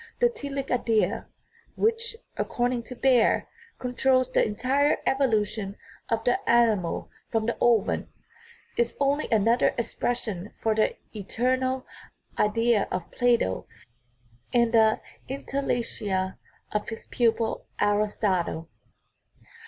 [0.17, 1.27] The "telic idea"
[1.75, 5.77] which, accord ing to Baer, controls the entire evolution
[6.09, 8.11] of the ani mal from the ovum,
[8.77, 11.85] is only another expression for the eternal"
[12.45, 13.67] idea" of Plato
[14.51, 16.39] and the entelecheia
[16.71, 18.69] of his pupil Aristotle.